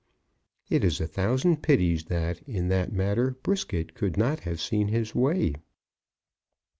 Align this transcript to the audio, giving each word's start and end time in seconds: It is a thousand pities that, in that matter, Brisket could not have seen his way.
It 0.67 0.83
is 0.83 0.99
a 0.99 1.05
thousand 1.05 1.61
pities 1.61 2.05
that, 2.05 2.41
in 2.49 2.69
that 2.69 2.91
matter, 2.91 3.37
Brisket 3.43 3.93
could 3.93 4.17
not 4.17 4.39
have 4.39 4.59
seen 4.59 4.87
his 4.87 5.13
way. 5.13 5.53